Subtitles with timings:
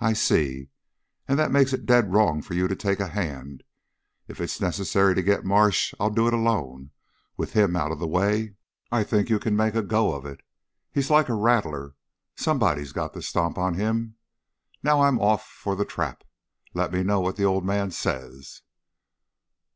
[0.00, 0.70] "I see!
[1.28, 3.62] And that makes it dead wrong for you to take a hand.
[4.26, 6.90] If it's necessary to get Marsh, I'll do it alone.
[7.36, 8.56] With him out of the way,
[8.90, 10.40] I think you can make a go of it.
[10.90, 11.94] He's like a rattler
[12.34, 14.16] somebody's got to stomp on him.
[14.82, 16.24] Now I'm off for the trap.
[16.74, 18.62] Let me know what the old man says."